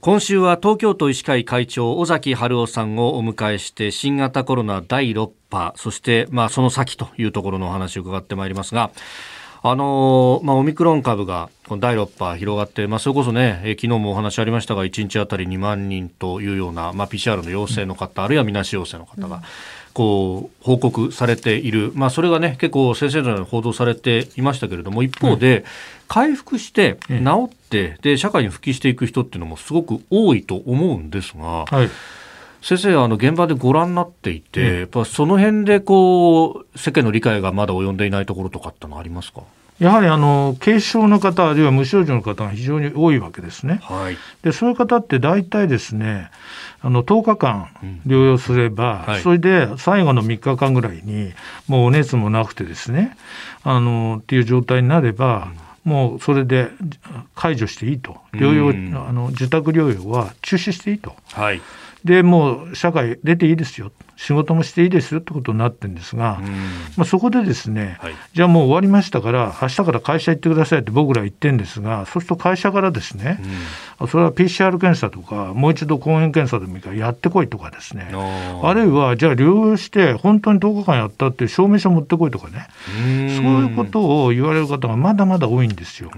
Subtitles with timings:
[0.00, 8.92] 今週は東京都医師会会長尾崎春夫さんをお迎えして新型コロナ第6波そしてまあその先というところのお話を伺ってまいりますが
[9.62, 19.42] あのまあ、オミクロン株がこの第6波広がって、まあ、それこそね、え昨日もお話ありましたが、1日あたり2万人というような、まあ、PCR の陽性の方、あるいはみなし陽性の方が、
[19.92, 25.64] こう報告されている、まあ、それがね結構先生のように報道されていましたけれども一方で、
[26.08, 31.64] 回復して治ってで社会に復帰していく人っていうのもすごく多いと思うんですが。
[31.66, 31.90] はい。
[32.62, 39.40] 先生あの現場でご覧になっていて、うん、やっぱその辺でこう世間の理解がまだ及んでいないところとかってのありますか？
[39.80, 43.80] やはりあの軽症の方あるいは無症状の方が非常に多いわけですね。
[43.82, 46.30] はい、でそういう方って大体ですね
[46.82, 47.70] あの10日間
[48.06, 51.32] 療養すれば、うんはい、それで最後の3日間ぐらいに
[51.66, 53.16] もうお熱もなくてですね
[53.64, 55.48] あのっていう状態になれば、
[55.84, 56.68] もうそれで
[57.34, 58.18] 解除していいと。
[58.32, 61.16] 療養、うん、あの自宅療養は中止していいと。
[61.32, 61.60] はい
[62.04, 63.92] でもう社会出ていいですよ。
[64.20, 66.42] 仕事もしていいですよってことになってるんですが、
[66.98, 73.40] まあ、そこでですね、はい、じゃあもう終わりましたから明日から会社行ってくださいって僕ら言ってるんですがそうすると会社からですね、
[73.98, 78.10] うん、それは PCR 検査とかもう一度抗原検査でもいいからやってこいとかですね。
[78.62, 82.68] あるいはじゃあ療養して本当に10日間やったっていう証明書持ってこいとかね。
[82.92, 83.06] そう
[83.68, 86.10] いうことを言われる方がまだまだ多いんですよ。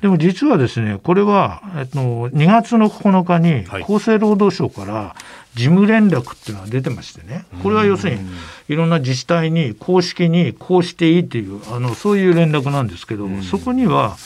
[0.00, 5.16] でも実はですね、これは、えっと、2月の9日に厚生労働省から
[5.54, 8.20] 事務連絡っていうのが出てましてね、これは要するに
[8.68, 14.16] いろんな自治体に公式にこうしていいっていう、あのそういう連絡なんですけど、そこには、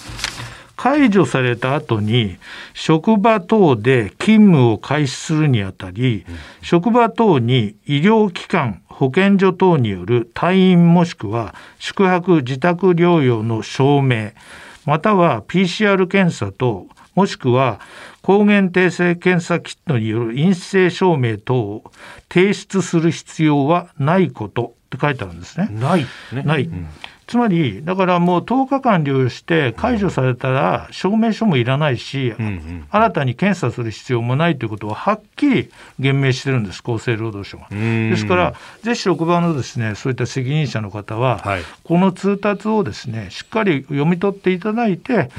[0.82, 2.38] 解除された後に
[2.74, 6.26] 職場等で勤務を開始するにあたり、
[6.60, 14.32] 職場等に医療機関、保健所等による退院もしくは宿泊自宅療養の証明、
[14.86, 17.80] または PCR 検査ともしくは
[18.22, 21.92] 抗原定性検査キットによる陰性証明等を
[22.32, 25.68] 提出する必要はないことって書いてあるんですね。
[25.70, 26.88] ない、ね、ない、うん
[27.32, 37.68] つまり、だからもう10日間療養して解除されたら証明書もいらないし、うんうん、新たに検査する必要もないということをはっきり言明してるんです、厚生労働省が。
[37.70, 45.30] ですから、ぜひ職場のですねそういった責任者の方は、はい、この通達をですねしっかり読み取っていただいて、うんうん、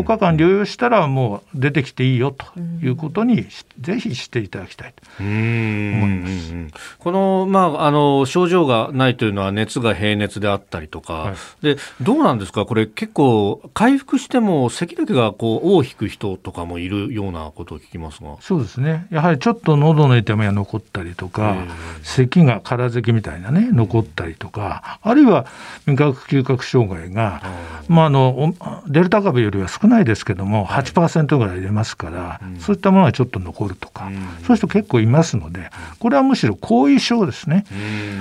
[0.00, 2.46] 10日間療養したらもう出てきていいよと
[2.82, 3.44] いうことに、
[3.78, 6.13] ぜひしていただきたいと思います。
[6.98, 11.34] この,、まあ、あの症状がないというのは熱が平熱であったりとか、はい。
[11.62, 18.36] でどうなんですか、これ、結構、回復しても、咳だけがこう尾を引く人とかもいるようなことを聞きますが。
[18.40, 21.56] そうですね、やはりちょっと喉の痛みが残ったりとか、
[22.02, 25.46] 咳が空咳みたいなね、残ったりとか、あるいは
[25.86, 27.42] 味覚嗅覚障害が、
[27.88, 28.54] まあ、あの
[28.86, 34.10] デルタ株よりは少ないですけども、8%ぐらい出ますから、そういったものがちょっと残るとか、
[34.42, 37.64] そういう人結構いますので、これはむしろ後遺症ですね。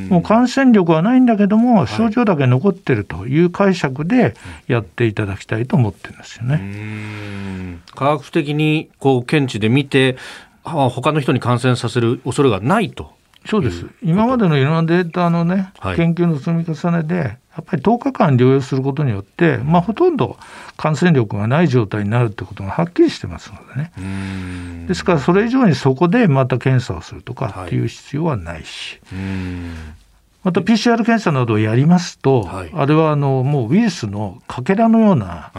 [0.10, 4.36] もう感染力はないんだけども、症状だけ残ってるという解釈で
[4.68, 7.80] やっていただきたいと思ってるんですよね。
[7.96, 10.18] 科学的にこう検知で見て
[10.64, 13.12] 他の人に感染させる恐れがないと。
[13.46, 13.86] そうです。
[14.02, 20.38] 今までのいろんなデータのね、はい、研究の積み重ねで、やっぱり10日間療養することによって、まあ、ほとんど
[20.76, 24.88] 感染力がない状態になるってことがはっきりしてますのでね。
[24.88, 29.00] ですから、それ以上にそこでまた検査をするとかっていう必要はないし。
[29.06, 30.03] はい
[30.44, 35.52] また PCR 検査などをやりますと、はい、あれはあのもうウイルスのかけらのような、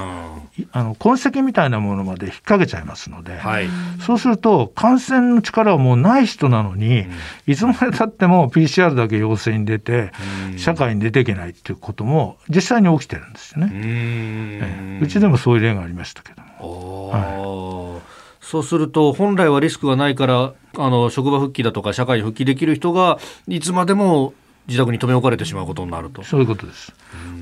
[0.71, 3.69] あの痕跡みたいなものまで引っ掛けちゃいますので、はい、
[4.01, 7.13] そうすると感染の力はもうない人なのに、うん、
[7.47, 10.13] いつまでたっても PCR だけ陽性に出て、
[10.53, 13.71] うん、社会に出ていけないっていうことも実際に起きてるんですよね。
[13.75, 17.09] えうちでもそういう例がありましたけども。
[17.11, 23.19] はい、そうすると本来はリスクがないからあの職場復帰だとか社会に復帰できる人が
[23.49, 24.35] いつまでも
[24.67, 26.23] 自宅に留め置かれてしまうことになると。
[26.23, 26.93] そういうことです。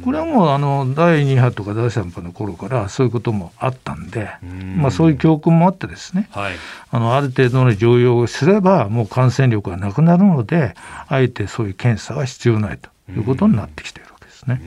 [0.05, 4.31] これはもうあの第2波とか第3波の頃からそういうこともあったんで、
[4.77, 6.55] まあ、そういう教訓もあってですね、はい、
[6.91, 10.75] あのある程度の常用をすればもう感染力がなくなるので
[11.09, 14.61] あえてそういう検査は必要ないということになってきているわけですね。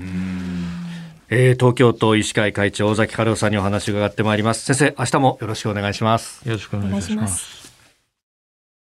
[1.27, 4.63] えー、東京都医師会会長尾崎春夫さんにお話を伺ってまいります。
[4.63, 6.47] 先生明日もよろしくお願いします。
[6.47, 7.64] よろしくお願いします